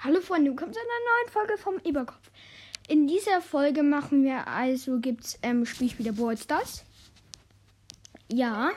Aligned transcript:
Hallo 0.00 0.20
Freunde, 0.20 0.52
willkommen 0.52 0.72
zu 0.72 0.78
einer 0.78 0.88
neuen 0.88 1.32
Folge 1.32 1.58
vom 1.60 1.80
Eberkopf. 1.82 2.30
In 2.86 3.08
dieser 3.08 3.40
Folge 3.42 3.82
machen 3.82 4.22
wir 4.22 4.46
also, 4.46 5.00
gibt's, 5.00 5.40
ähm, 5.42 5.66
spiele 5.66 5.90
ich 5.90 5.98
wieder 5.98 6.12
Brawl 6.12 6.38
Stars. 6.38 6.84
Ja. 8.30 8.70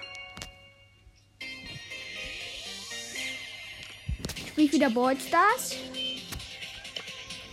Spiele 4.48 4.66
ich 4.66 4.74
wieder 4.74 4.90
Brawl 4.90 5.16
Stars. 5.20 5.76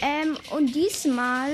Ähm, 0.00 0.38
und 0.48 0.74
diesmal, 0.74 1.52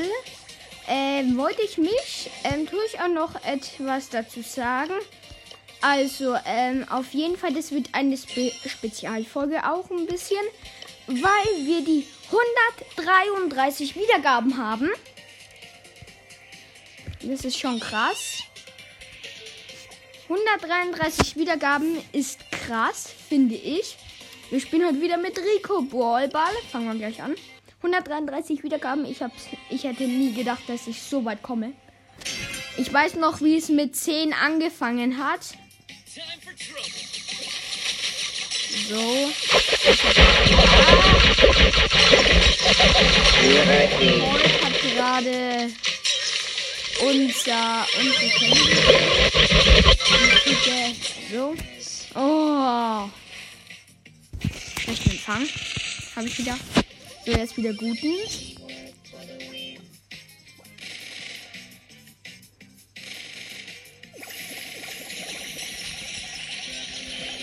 ähm, 0.86 1.36
wollte 1.36 1.62
ich 1.62 1.78
mich, 1.78 2.30
ähm, 2.44 2.68
tue 2.68 2.78
ich 2.86 3.00
auch 3.00 3.08
noch 3.08 3.34
etwas 3.44 4.08
dazu 4.10 4.40
sagen. 4.42 4.94
Also, 5.80 6.36
ähm, 6.46 6.86
auf 6.90 7.12
jeden 7.12 7.36
Fall, 7.36 7.52
das 7.54 7.72
wird 7.72 7.88
eine 7.92 8.16
Spe 8.16 8.52
Spezialfolge 8.68 9.68
auch 9.68 9.90
ein 9.90 10.06
bisschen 10.06 10.38
weil 11.06 11.66
wir 11.66 11.84
die 11.84 12.06
133 12.96 13.96
Wiedergaben 13.96 14.56
haben. 14.56 14.90
Das 17.22 17.44
ist 17.44 17.58
schon 17.58 17.80
krass. 17.80 18.42
133 20.28 21.36
Wiedergaben 21.36 21.98
ist 22.12 22.40
krass, 22.50 23.12
finde 23.28 23.54
ich. 23.54 23.96
Wir 24.50 24.60
spielen 24.60 24.86
heute 24.86 25.00
wieder 25.00 25.16
mit 25.16 25.38
Rico 25.38 25.82
Ballball. 25.82 26.52
Fangen 26.70 26.86
wir 26.86 26.94
gleich 26.94 27.22
an. 27.22 27.34
133 27.78 28.62
Wiedergaben. 28.62 29.04
Ich, 29.04 29.22
hab's, 29.22 29.46
ich 29.68 29.84
hätte 29.84 30.04
nie 30.04 30.32
gedacht, 30.32 30.62
dass 30.66 30.86
ich 30.86 31.02
so 31.02 31.24
weit 31.24 31.42
komme. 31.42 31.72
Ich 32.76 32.92
weiß 32.92 33.14
noch, 33.16 33.40
wie 33.40 33.56
es 33.56 33.68
mit 33.68 33.96
10 33.96 34.32
angefangen 34.32 35.18
hat. 35.18 35.40
So. 38.74 39.30
Heute 43.66 44.10
hat 44.64 44.82
gerade 44.82 45.70
unser 47.00 47.86
unsere 47.98 48.30
So. 51.30 51.54
Oh. 52.16 53.08
Schlechten 54.82 55.10
Empfang. 55.10 55.48
Habe 56.16 56.26
ich 56.26 56.38
wieder. 56.38 56.58
So, 57.24 57.30
jetzt 57.30 57.56
wieder 57.56 57.72
guten. 57.74 58.12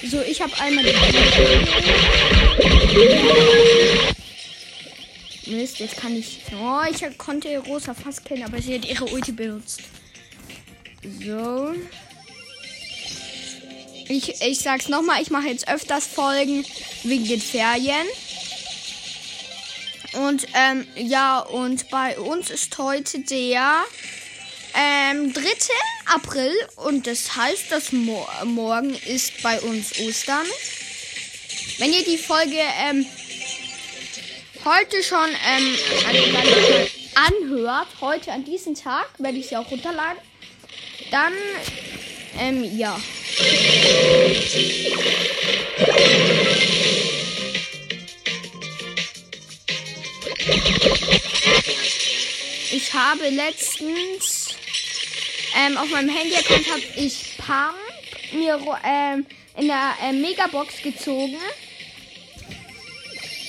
So, 0.04 0.20
ich 0.22 0.42
habe 0.42 0.52
einmal 0.60 0.84
den. 0.84 0.96
Mist, 5.46 5.80
jetzt 5.80 5.98
kann 5.98 6.16
ich. 6.16 6.40
Oh, 6.60 6.80
ich 6.90 7.18
konnte 7.18 7.56
Rosa 7.60 7.94
fast 7.94 8.26
kennen, 8.26 8.44
aber 8.44 8.62
sie 8.62 8.76
hat 8.76 8.86
ihre 8.86 9.06
Ulti 9.06 9.32
benutzt. 9.32 9.82
So. 11.04 11.76
Ich, 14.08 14.42
ich 14.42 14.60
sag's 14.60 14.90
nochmal, 14.90 15.22
ich 15.22 15.30
mache 15.30 15.48
jetzt 15.48 15.68
öfters 15.70 16.08
Folgen 16.08 16.66
wegen 17.04 17.28
den 17.28 17.42
Ferien. 17.42 18.08
Und 20.14 20.48
ähm, 20.54 20.86
ja, 20.96 21.40
und 21.40 21.90
bei 21.90 22.20
uns 22.20 22.50
ist 22.50 22.78
heute 22.78 23.20
der 23.20 23.84
ähm, 24.74 25.32
3. 25.32 25.42
April 26.14 26.54
und 26.76 27.08
das 27.08 27.36
heißt, 27.36 27.72
dass 27.72 27.94
mo 27.94 28.28
morgen 28.44 28.94
ist 29.06 29.42
bei 29.42 29.60
uns 29.62 29.98
Ostern. 30.00 30.46
Wenn 31.78 31.94
ihr 31.94 32.04
die 32.04 32.18
Folge 32.18 32.58
ähm, 32.86 33.06
heute 34.66 35.02
schon 35.04 35.30
ähm, 35.48 35.78
anhört, 37.16 37.88
heute 38.02 38.32
an 38.32 38.44
diesem 38.44 38.76
Tag, 38.76 39.08
werde 39.20 39.38
ich 39.38 39.48
sie 39.48 39.56
auch 39.56 39.72
runterladen, 39.72 40.18
dann 41.12 41.34
ähm, 42.40 42.78
ja. 42.78 43.00
Ich 52.74 52.94
habe 52.94 53.30
letztens 53.30 54.41
ähm, 55.58 55.78
auf 55.78 55.90
meinem 55.90 56.10
Handy-Account 56.10 56.70
habe 56.70 56.82
ich 56.96 57.38
Pump 57.38 57.76
mir 58.34 58.60
ähm, 58.86 59.26
in 59.58 59.68
der 59.68 59.94
äh, 60.04 60.14
Megabox 60.14 60.82
gezogen. 60.82 61.38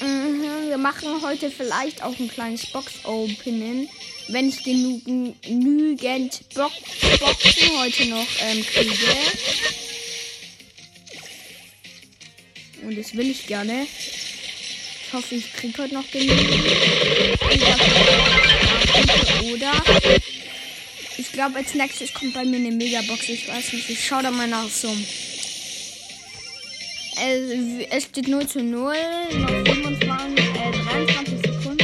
Mhm, 0.00 0.68
wir 0.68 0.78
machen 0.78 1.22
heute 1.22 1.50
vielleicht 1.50 2.02
auch 2.02 2.18
ein 2.18 2.28
kleines 2.28 2.66
Box-Opening, 2.66 3.88
wenn 4.28 4.48
ich 4.48 4.64
genug, 4.64 5.04
genügend 5.04 6.40
Bo 6.54 6.68
Boxen 7.20 7.78
heute 7.78 8.06
noch 8.06 8.26
ähm, 8.40 8.66
kriege. 8.66 8.96
Und 12.82 12.98
das 12.98 13.14
will 13.16 13.30
ich 13.30 13.46
gerne. 13.46 13.86
Ich 15.06 15.12
hoffe, 15.12 15.34
ich 15.36 15.52
kriege 15.52 15.82
heute 15.82 15.94
noch 15.94 16.10
genug. 16.10 16.36
Oder 19.52 19.84
ich 21.22 21.30
glaube, 21.30 21.58
als 21.58 21.74
nächstes 21.74 22.12
kommt 22.12 22.34
bei 22.34 22.44
mir 22.44 22.56
eine 22.56 22.72
Megabox. 22.72 23.28
Ich 23.28 23.48
weiß 23.48 23.72
nicht. 23.74 23.88
Ich 23.88 24.04
schaue 24.04 24.24
da 24.24 24.32
mal 24.32 24.48
nach 24.48 24.68
so. 24.68 24.88
Es, 27.16 27.86
es 27.90 28.04
steht 28.04 28.26
0 28.26 28.46
zu 28.48 28.60
0. 28.60 28.92
Noch 29.32 29.48
25, 29.48 30.44
äh, 30.46 30.72
23 30.72 31.38
Sekunden. 31.46 31.78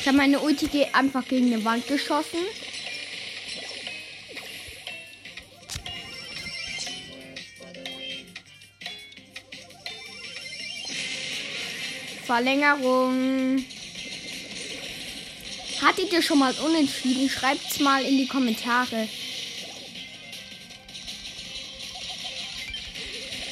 Ich 0.00 0.06
habe 0.06 0.16
meine 0.16 0.40
Ulti 0.40 0.86
einfach 0.92 1.26
gegen 1.26 1.54
eine 1.54 1.64
Wand 1.64 1.88
geschossen. 1.88 2.40
Verlängerung. 12.30 13.64
Hattet 15.82 16.12
ihr 16.12 16.22
schon 16.22 16.38
mal 16.38 16.54
unentschieden? 16.64 17.28
Schreibt's 17.28 17.80
mal 17.80 18.04
in 18.04 18.18
die 18.18 18.28
Kommentare. 18.28 19.08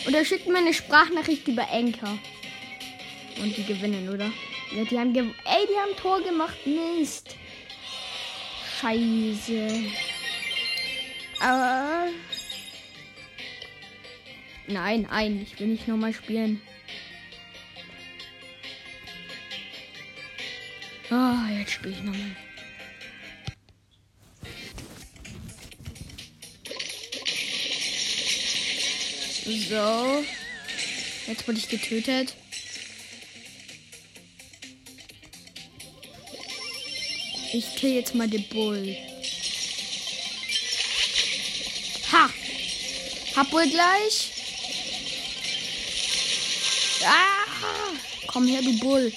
Oder 0.07 0.25
schickt 0.25 0.47
mir 0.47 0.59
eine 0.59 0.73
Sprachnachricht 0.73 1.49
über 1.49 1.69
Enker. 1.73 2.17
Und 3.43 3.57
die 3.57 3.65
gewinnen, 3.65 4.09
oder? 4.11 4.31
Ja, 4.73 4.85
die 4.85 4.97
haben 4.97 5.13
Ey, 5.13 5.25
die 5.69 5.77
haben 5.77 5.97
Tor 6.01 6.23
gemacht. 6.23 6.59
Mist. 6.65 7.35
Scheiße. 8.81 9.91
Aber. 11.41 12.11
Nein, 14.69 15.09
nein, 15.11 15.45
ich 15.51 15.59
will 15.59 15.67
nicht 15.67 15.89
nochmal 15.89 16.15
spielen. 16.15 16.63
Oh, 21.11 21.59
jetzt 21.59 21.73
spiele 21.73 21.95
ich 21.95 22.03
nochmal. 22.03 22.37
So. 29.45 30.25
Jetzt 31.27 31.47
wurde 31.47 31.59
ich 31.59 31.69
getötet. 31.69 32.35
Ich 37.53 37.77
kill 37.77 37.95
jetzt 37.95 38.15
mal 38.15 38.29
den 38.29 38.47
Bull. 38.49 38.95
Ha! 42.13 42.29
Hab 43.37 43.53
wohl 43.53 43.67
gleich. 43.69 44.33
Ah! 47.05 47.47
Komm 48.27 48.47
her, 48.47 48.61
du 48.61 48.79
Bull. 48.81 49.13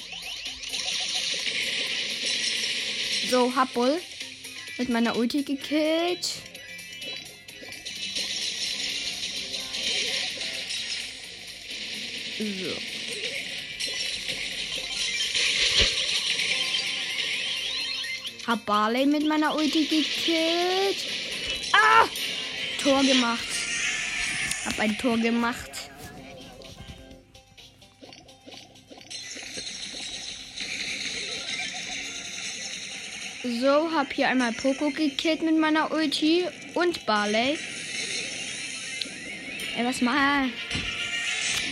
So, 3.32 3.50
hab 3.56 3.74
wohl 3.78 3.98
mit 4.78 4.90
meiner 4.90 5.16
Ulti 5.16 5.44
gekillt. 5.44 6.34
So. 12.38 12.76
Hab 18.48 18.66
Barley 18.66 19.06
mit 19.06 19.26
meiner 19.26 19.56
Ulti 19.56 19.86
gekillt. 19.86 20.98
Ah! 21.72 22.10
Tor 22.84 23.02
gemacht. 23.02 23.48
Hab 24.66 24.78
ein 24.78 24.98
Tor 24.98 25.18
gemacht. 25.18 25.71
So, 33.62 33.92
hab 33.92 34.12
hier 34.12 34.28
einmal 34.28 34.54
Poco 34.54 34.90
gekillt 34.90 35.44
mit 35.44 35.56
meiner 35.56 35.92
Ulti 35.92 36.48
und 36.74 37.06
Barley. 37.06 37.60
Ey, 39.78 39.86
was 39.86 40.02
mal? 40.02 40.50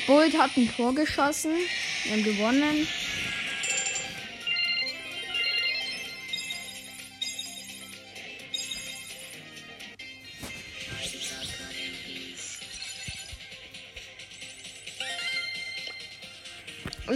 Bolt 0.06 0.38
hat 0.38 0.56
ein 0.56 0.71
Tor 0.71 0.94
geschossen. 0.94 1.50
Wir 2.03 2.12
haben 2.12 2.24
gewonnen. 2.24 2.88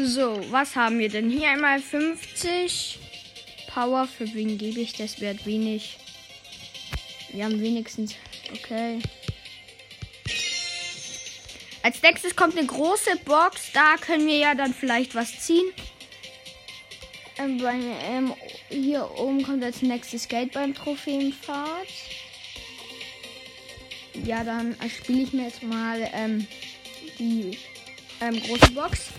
So, 0.04 0.44
was 0.50 0.76
haben 0.76 0.98
wir 0.98 1.10
denn? 1.10 1.30
Hier 1.30 1.50
einmal 1.50 1.80
50 1.80 3.03
Power. 3.74 4.08
Für 4.08 4.32
wen 4.34 4.58
gebe 4.58 4.80
ich 4.80 4.94
das? 4.94 5.20
Wert 5.20 5.46
wenig. 5.46 5.98
Wir 7.32 7.46
haben 7.46 7.62
wenigstens. 7.62 8.16
Okay. 8.54 9.00
Als 11.82 12.02
nächstes 12.02 12.36
kommt 12.36 12.58
eine 12.58 12.68
große 12.68 13.18
Box. 13.26 13.72
Da 13.74 13.96
können 13.98 14.28
wir 14.28 14.38
ja 14.38 14.56
dann 14.56 14.74
vielleicht 14.74 15.16
was 15.16 15.40
ziehen. 15.40 15.66
Ähm, 17.38 17.58
bei, 17.58 17.76
ähm, 18.04 18.34
hier 18.70 19.10
oben 19.18 19.44
kommt 19.44 19.64
als 19.64 19.82
nächstes 19.82 20.28
Geld 20.28 20.54
beim 20.54 20.74
Trophäenpfad. 20.76 21.88
Ja, 24.24 24.44
dann 24.44 24.76
spiele 24.88 25.24
ich 25.24 25.34
mir 25.34 25.46
jetzt 25.46 25.64
mal 25.64 26.08
ähm, 26.14 26.48
die 27.18 27.58
ähm, 28.22 28.40
große 28.44 28.72
Box. 28.72 29.10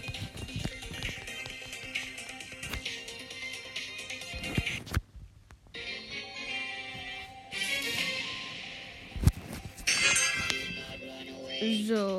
So. 11.82 12.19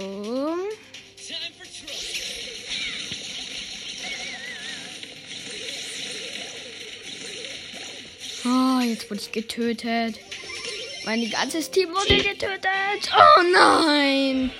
Oh, 8.48 8.80
jetzt 8.81 9.10
wurde 9.10 9.22
ich 9.22 9.31
getötet. 9.31 10.19
Mein 11.06 11.30
ganzes 11.30 11.72
Team 11.72 11.90
wurde 11.90 12.18
getötet. 12.18 13.12
Oh 13.16 13.42
nein. 13.54 14.52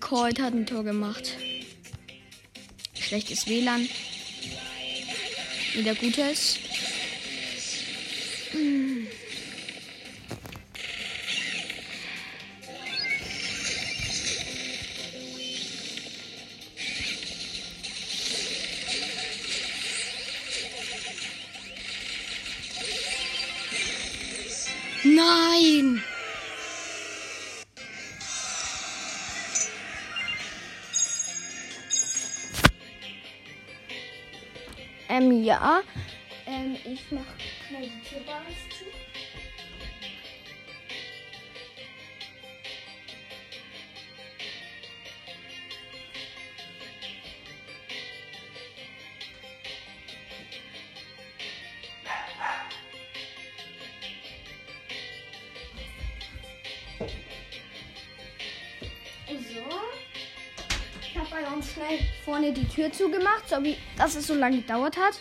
Colt 0.00 0.40
hat 0.40 0.52
ein 0.52 0.66
Tor 0.66 0.84
gemacht. 0.84 1.32
Schlechtes 2.94 3.46
WLAN. 3.46 3.88
Wieder 5.74 5.94
gutes. 5.94 6.58
Ja. 35.48 35.80
Ähm, 36.46 36.76
ich 36.84 37.10
mach 37.10 37.22
die 37.70 37.90
Türbasis 38.06 38.78
zu. 38.78 38.84
schnell 61.78 61.98
vorne 62.24 62.52
die 62.52 62.66
Tür 62.66 62.92
zugemacht, 62.92 63.48
so 63.48 63.62
wie 63.62 63.76
dass 63.96 64.14
es 64.14 64.26
so 64.26 64.34
lange 64.34 64.58
gedauert 64.58 64.96
hat. 64.96 65.20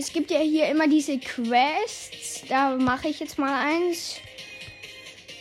Es 0.00 0.14
gibt 0.14 0.30
ja 0.30 0.40
hier 0.40 0.66
immer 0.68 0.88
diese 0.88 1.18
Quests. 1.18 2.44
Da 2.48 2.74
mache 2.74 3.08
ich 3.08 3.20
jetzt 3.20 3.36
mal 3.36 3.52
eins. 3.52 4.16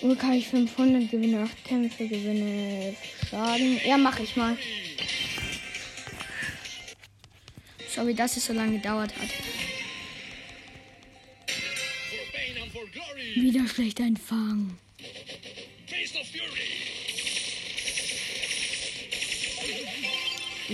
Nur 0.02 0.18
kann 0.18 0.34
ich 0.34 0.50
500 0.50 1.10
gewinne, 1.10 1.44
8 1.44 1.64
Kämpfe, 1.64 2.06
gewinne 2.06 2.94
Schaden. 3.30 3.80
Ja, 3.88 3.98
mache 3.98 4.24
ich 4.24 4.36
mal. 4.36 4.58
Sorry, 7.88 8.14
dass 8.14 8.36
es 8.36 8.48
so 8.48 8.52
lange 8.52 8.74
gedauert 8.74 9.14
hat. 9.18 9.30
Wieder 13.36 13.66
schlecht 13.66 14.02
Empfang. 14.02 14.78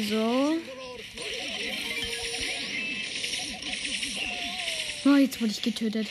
So. 0.09 0.57
Oh, 5.05 5.15
jetzt 5.15 5.39
wurde 5.39 5.51
ich 5.51 5.61
getötet. 5.61 6.07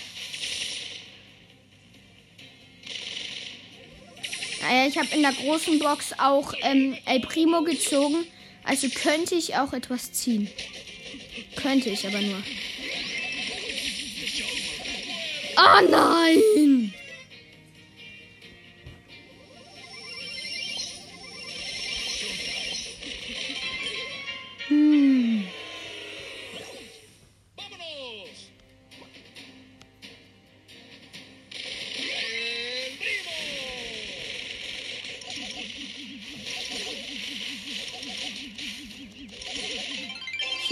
Naja, 4.62 4.87
ich 4.88 4.96
habe 4.96 5.08
in 5.14 5.23
der 5.23 5.32
großen 5.32 5.79
Box 5.81 6.12
auch 6.17 6.55
ähm, 6.62 6.96
El 7.05 7.20
Primo 7.20 7.62
gezogen. 7.64 8.25
Also 8.62 8.88
könnte 8.88 9.35
ich 9.35 9.56
auch 9.56 9.73
etwas 9.73 10.12
ziehen. 10.12 10.49
Könnte 11.56 11.91
ich 11.91 12.06
aber 12.06 12.20
nur. 12.20 12.43
Oh 15.56 15.90
nein! 15.90 16.63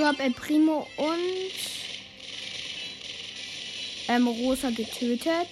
So 0.03 0.09
habe 0.09 0.21
El 0.25 0.33
Primo 0.33 0.89
und 0.97 1.53
ähm, 4.09 4.27
Rosa 4.27 4.71
getötet. 4.71 5.47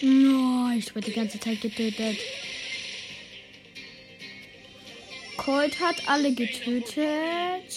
No, 0.00 0.70
ich 0.76 0.92
wurde 0.96 1.06
die 1.06 1.12
ganze 1.12 1.38
Zeit 1.38 1.60
getötet. 1.60 2.18
Colt 5.48 5.80
hat 5.80 6.06
alle 6.06 6.34
getötet. 6.34 7.72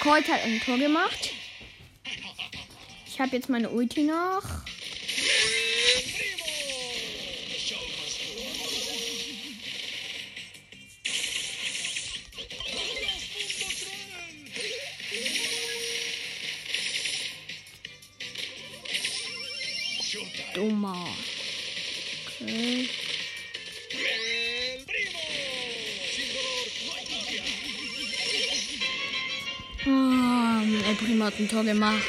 Colt 0.00 0.26
hat 0.26 0.42
ein 0.42 0.62
Tor 0.64 0.78
gemacht. 0.78 1.34
Ich 3.06 3.20
habe 3.20 3.36
jetzt 3.36 3.50
meine 3.50 3.68
Ulti 3.68 4.02
noch. 4.04 4.42
Dummer. 20.54 21.06
Primo 30.96 31.24
hat 31.26 31.38
ein 31.38 31.48
Tor 31.48 31.62
gemacht. 31.62 32.02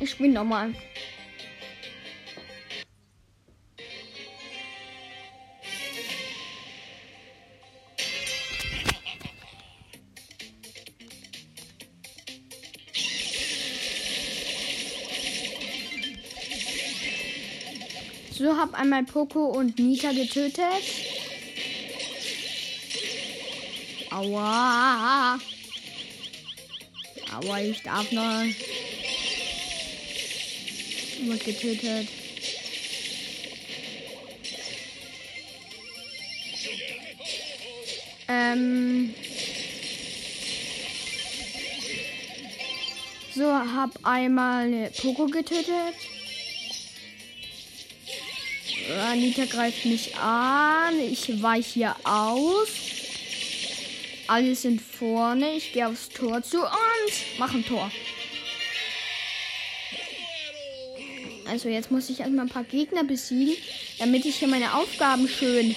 Ich 0.00 0.10
spiele 0.10 0.32
nochmal. 0.32 0.74
So 18.36 18.56
hab 18.56 18.74
einmal 18.74 19.04
Poco 19.04 19.46
und 19.46 19.78
Nita 19.78 20.12
getötet. 20.12 21.13
Aua. 24.14 25.40
Aua, 27.34 27.60
ich 27.60 27.82
darf 27.82 28.12
noch. 28.12 28.44
Wird 31.24 31.44
getötet. 31.44 32.08
Ähm. 38.28 39.12
So, 43.34 43.52
hab 43.52 43.90
einmal 44.04 44.66
eine 44.66 44.90
Poco 44.90 45.26
getötet. 45.26 45.66
Anita 49.10 49.44
greift 49.46 49.84
mich 49.86 50.14
an. 50.14 51.00
Ich 51.00 51.42
weiche 51.42 51.72
hier 51.72 51.96
aus. 52.04 52.93
Alle 54.26 54.54
sind 54.54 54.80
vorne. 54.80 55.54
Ich 55.54 55.72
gehe 55.72 55.86
aufs 55.86 56.08
Tor 56.08 56.42
zu 56.42 56.62
und 56.62 57.38
mache 57.38 57.58
ein 57.58 57.66
Tor. 57.66 57.90
Also 61.46 61.68
jetzt 61.68 61.90
muss 61.90 62.08
ich 62.08 62.20
erstmal 62.20 62.46
ein 62.46 62.50
paar 62.50 62.64
Gegner 62.64 63.04
besiegen, 63.04 63.54
damit 63.98 64.24
ich 64.24 64.36
hier 64.36 64.48
meine 64.48 64.74
Aufgaben 64.74 65.28
schön 65.28 65.76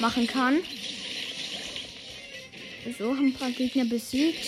machen 0.00 0.26
kann. 0.26 0.58
So, 2.98 3.10
haben 3.10 3.28
ein 3.28 3.34
paar 3.34 3.50
Gegner 3.50 3.84
besiegt. 3.84 4.44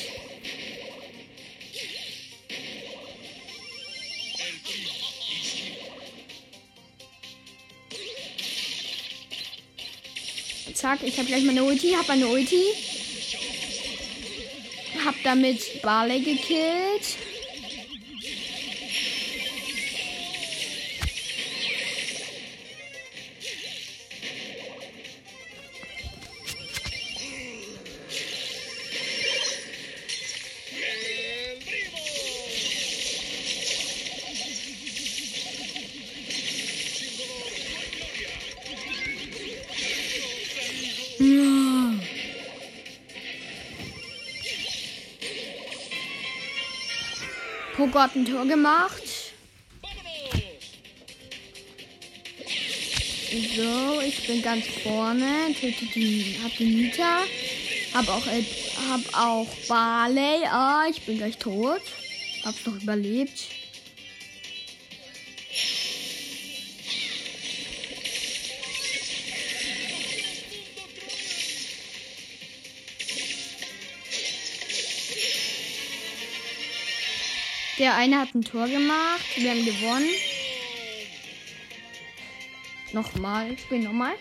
Zack, 10.75 11.03
ich 11.03 11.17
habe 11.17 11.27
gleich 11.27 11.43
meine 11.45 11.65
Ulti, 11.65 11.93
habe 11.93 12.13
eine 12.13 12.27
Ulti. 12.29 12.63
Damit 15.27 15.83
Barley 15.83 16.21
gekillt. 16.21 17.17
Poco 47.77 47.99
hat 47.99 48.17
ein 48.17 48.25
Tor 48.25 48.47
gemacht. 48.47 49.03
So, 53.55 54.01
ich 54.01 54.27
bin 54.27 54.41
ganz 54.41 54.65
vorne. 54.83 55.55
Töte 55.61 55.85
die, 55.95 56.39
hab 56.43 56.57
die 56.57 56.65
Mieter. 56.65 57.19
Hab 57.93 58.09
auch, 58.09 58.27
hab 58.27 59.01
auch 59.13 59.47
Barley. 59.69 60.47
Ah, 60.47 60.85
ich 60.91 61.03
bin 61.03 61.19
gleich 61.19 61.37
tot. 61.37 61.83
Hab's 62.45 62.65
noch 62.65 62.81
überlebt. 62.81 63.43
Der 77.79 77.95
eine 77.95 78.19
hat 78.19 78.35
ein 78.35 78.43
Tor 78.43 78.67
gemacht. 78.69 79.37
Wir 79.37 79.51
haben 79.51 79.65
gewonnen. 79.65 80.09
Nochmal. 82.93 83.53
Ich 83.53 83.61
spiele 83.61 83.85
nochmal. 83.85 84.15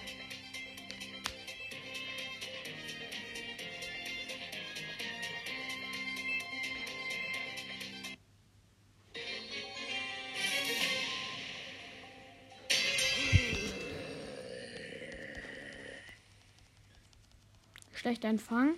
Schlechter 17.93 18.27
Empfang. 18.27 18.75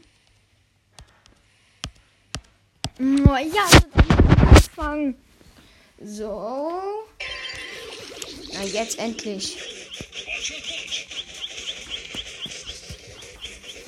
Oh, 2.99 3.35
ja, 3.35 3.67
anfangen. 4.77 5.15
So. 6.01 6.81
Na, 8.53 8.63
jetzt 8.63 8.99
endlich. 8.99 9.57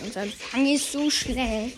Unser 0.04 0.24
Empfang 0.24 0.66
ist 0.68 0.92
so 0.92 1.10
schnell. 1.10 1.72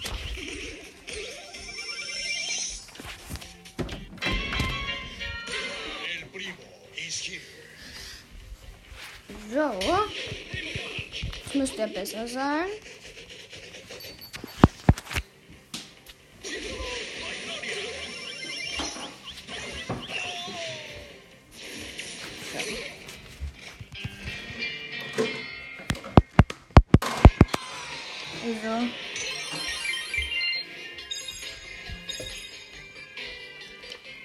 So. 9.53 9.79
Jetzt 11.43 11.55
müsste 11.55 11.81
er 11.81 11.87
besser 11.87 12.27
sein. 12.27 12.67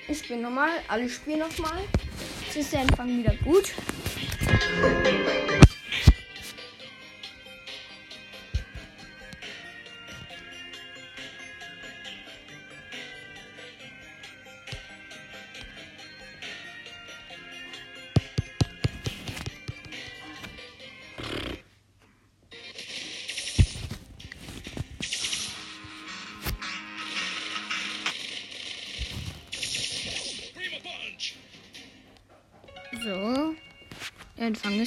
Ich 0.09 0.19
spiele 0.19 0.41
nochmal. 0.41 0.71
Alle 0.89 1.09
spielen 1.09 1.41
nochmal. 1.41 1.83
Jetzt 2.45 2.57
ist 2.57 2.73
der 2.73 2.81
Empfang 2.83 3.19
wieder 3.19 3.35
gut. 3.45 3.73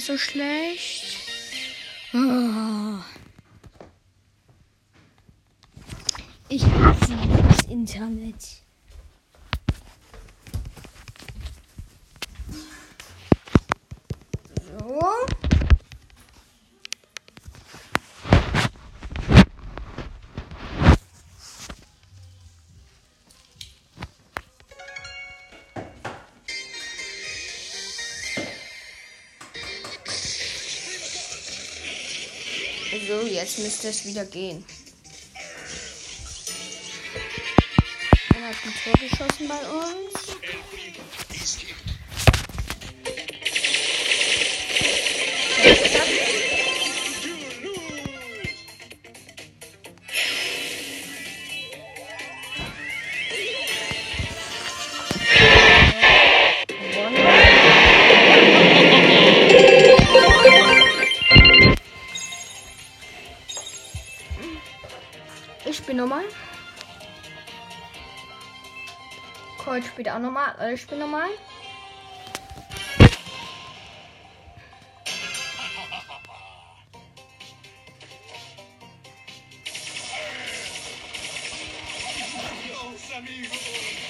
Ist 0.00 0.06
so 0.06 0.16
schlecht. 0.16 1.18
Oh. 2.14 2.96
Ich 6.48 6.64
hasse 6.64 7.18
das 7.46 7.66
Internet. 7.66 8.62
So. 14.78 15.26
Jetzt 33.40 33.58
müsste 33.58 33.88
es 33.88 34.04
wieder 34.04 34.24
gehen. 34.26 34.64
Einer 38.34 38.48
hat 38.48 38.56
ein 38.64 38.74
Tor 38.84 38.92
geschossen 39.00 39.48
bei 39.48 39.60
uns. 39.70 40.30
Normal. 70.22 70.54
Äh, 70.60 70.74
ich 70.74 70.86
bin 70.86 70.98
normal. 70.98 71.28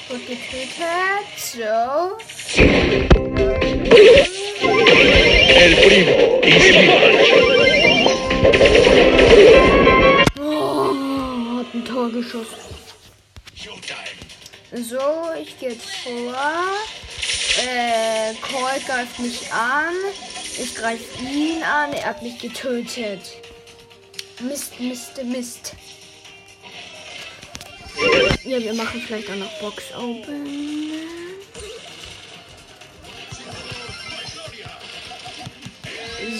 Gut 0.09 0.27
getötet. 0.27 1.39
So. 1.39 2.19
El 5.63 5.77
primo, 5.77 6.41
easy 6.43 6.89
Oh, 10.41 11.59
hat 11.59 11.75
ein 11.75 11.85
Tor 11.85 12.11
geschossen. 12.11 12.70
So, 14.73 15.01
ich 15.41 15.59
gehe 15.59 15.71
jetzt 15.71 15.91
vor. 16.05 16.35
Äh, 17.61 18.35
Colt 18.41 18.87
greift 18.87 19.19
mich 19.19 19.53
an. 19.53 19.95
Ich 20.59 20.77
greife 20.77 21.03
ihn 21.25 21.61
an. 21.65 21.93
Er 21.93 22.07
hat 22.07 22.23
mich 22.23 22.39
getötet. 22.39 23.21
Mist, 24.41 24.79
Mist, 24.79 25.23
Mist. 25.25 25.73
Ja, 28.45 28.61
wir 28.61 28.75
machen 28.75 29.03
vielleicht 29.05 29.29
auch 29.31 29.35
noch 29.35 29.61
Box 29.61 29.93
Open. 29.97 30.61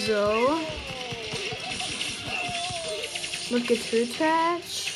So. 0.07 0.57
Wird 3.49 3.67
getötet. 3.67 4.90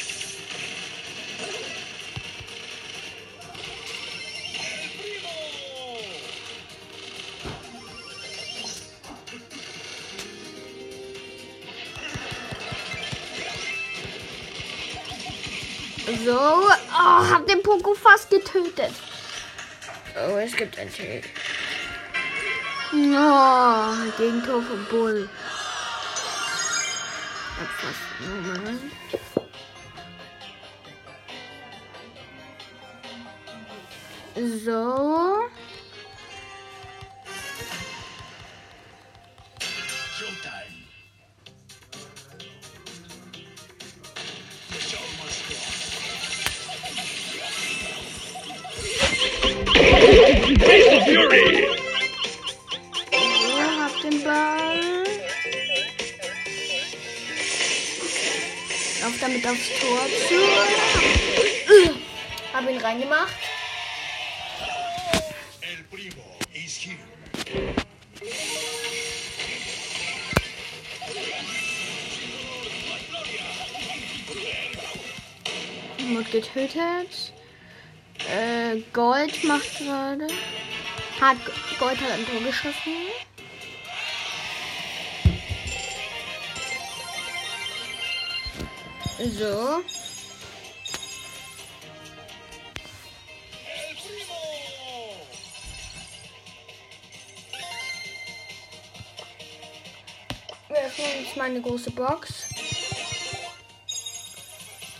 So. 16.25 16.31
Oh, 16.31 17.29
hab 17.29 17.45
den 17.45 17.61
Poko 17.61 17.93
fast 17.93 18.31
getötet. 18.31 18.93
Oh, 20.17 20.37
es 20.37 20.55
gibt 20.55 20.79
ein 20.79 20.91
Tick. 20.91 21.29
Oh, 22.91 23.93
Gegentor 24.17 24.63
von 24.63 24.85
Bull. 24.89 25.29
Hab 27.59 27.69
fast 27.77 27.99
nochmal. 28.21 28.73
So. 34.65 35.34
Fury. 51.25 51.67
So, 53.11 53.63
hab 53.81 54.01
den 54.01 54.23
Ball. 54.23 55.03
Lauf 59.01 59.19
damit 59.19 59.47
aufs 59.47 59.69
Tor 59.79 60.05
zu. 60.27 60.39
Hab 62.53 62.69
ihn 62.69 62.77
reingemacht. 62.77 63.33
El 65.61 65.83
primo 65.89 66.37
is 66.53 66.79
here. 66.79 66.97
Wird 75.97 76.31
getötet. 76.31 77.33
Äh, 78.31 78.81
Gold 78.93 79.43
macht 79.43 79.77
gerade. 79.79 80.27
Hat 81.19 81.37
Gold 81.79 81.99
hat 82.01 82.11
ein 82.11 82.25
Tor 82.25 82.41
geschossen. 82.41 82.93
So. 89.17 89.81
Wir 100.67 100.77
öffnen 100.77 101.07
jetzt 101.23 101.37
mal 101.37 101.45
eine 101.45 101.61
große 101.61 101.91
Box. 101.91 102.45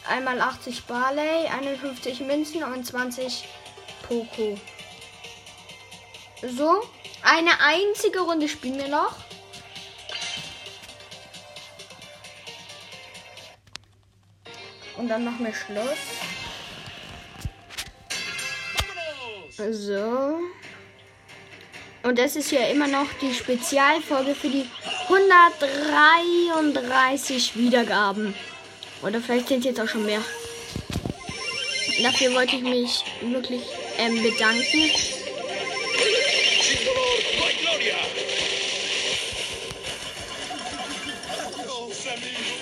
Einmal 0.08 0.40
80 0.40 0.86
Barley, 0.86 1.48
51 1.48 2.22
Münzen 2.22 2.64
und 2.64 2.86
20 2.86 3.44
Poco. 4.08 4.58
So, 6.42 6.82
eine 7.24 7.60
einzige 7.60 8.20
Runde 8.20 8.48
spielen 8.48 8.78
wir 8.78 8.88
noch. 8.88 9.16
Und 14.98 15.08
dann 15.08 15.26
machen 15.26 15.44
wir 15.46 15.54
Schluss. 15.54 15.98
So. 19.72 20.40
Und 22.04 22.20
das 22.20 22.36
ist 22.36 22.52
ja 22.52 22.68
immer 22.68 22.88
noch 22.88 23.08
die 23.22 23.34
Spezialfolge 23.34 24.36
für 24.36 24.50
die 24.50 24.70
133 25.10 27.56
Wiedergaben. 27.56 28.36
Oder 29.02 29.22
vielleicht 29.22 29.48
sind 29.48 29.66
jetzt 29.66 29.80
auch 29.80 29.88
schon 29.88 30.06
mehr. 30.06 30.22
Dafür 32.04 32.34
wollte 32.34 32.58
ich 32.58 32.62
mich 32.62 33.06
wirklich 33.22 33.64
ähm, 33.98 34.22
bedanken. 34.22 34.92
Sin 36.66 36.84
dolor, 36.84 37.20
no 37.38 37.46
hay 37.46 37.56
gloria. 37.62 37.98
Dios 41.58 42.08
amigo. 42.08 42.56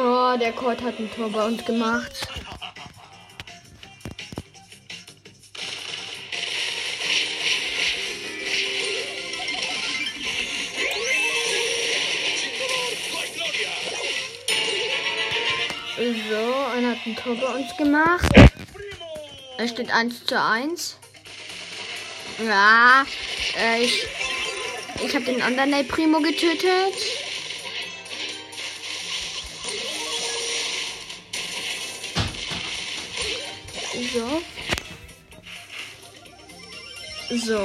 Oh, 0.00 0.36
der 0.36 0.52
Colt 0.52 0.82
hat 0.82 0.98
ein 0.98 1.08
Tor 1.14 1.30
bei 1.30 1.46
uns 1.46 1.64
gemacht. 1.64 2.28
Uns 17.68 17.76
gemacht. 17.76 18.28
Es 19.58 19.70
steht 19.70 19.90
1 19.90 20.24
zu 20.24 20.40
1. 20.40 20.96
Ja, 22.46 23.04
äh, 23.58 23.82
ich, 23.82 24.06
ich 25.04 25.14
habe 25.14 25.24
den 25.24 25.42
anderen 25.42 25.72
El 25.72 25.84
Primo 25.84 26.20
getötet. 26.20 26.94
So. 34.12 34.42
So. 37.36 37.64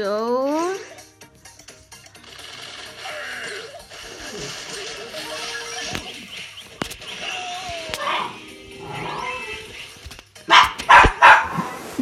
So. 0.00 0.06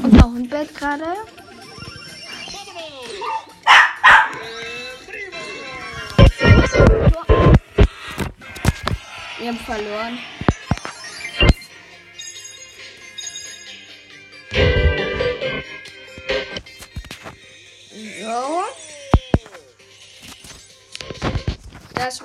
Und 0.01 0.23
auch 0.23 0.27
ein 0.27 0.49
Bett 0.49 0.73
gerade. 0.77 1.07
Wir 9.39 9.49
haben 9.49 9.59
verloren. 9.59 10.19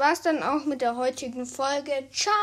War's 0.03 0.21
dann 0.21 0.43
auch 0.43 0.65
mit 0.65 0.81
der 0.81 0.97
heutigen 0.97 1.45
Folge. 1.45 1.93
Ciao. 2.11 2.33